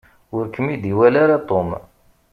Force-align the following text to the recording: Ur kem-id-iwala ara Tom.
Ur 0.35 0.45
kem-id-iwala 0.53 1.17
ara 1.23 1.37
Tom. 1.49 1.69